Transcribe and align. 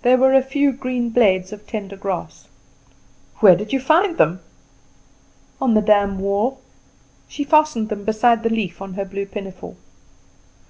There 0.00 0.16
were 0.16 0.32
a 0.32 0.40
few 0.40 0.72
green 0.72 1.10
blades 1.10 1.52
of 1.52 1.66
tender 1.66 1.98
grass. 1.98 2.48
"Where 3.40 3.54
did 3.54 3.74
you 3.74 3.78
find 3.78 4.16
them?" 4.16 4.40
"On 5.60 5.74
the 5.74 5.82
dam 5.82 6.18
wall." 6.18 6.60
She 7.28 7.44
fastened 7.44 7.90
them 7.90 8.02
beside 8.06 8.42
the 8.42 8.48
leaf 8.48 8.80
on 8.80 8.94
her 8.94 9.04
blue 9.04 9.26
pinafore. 9.26 9.76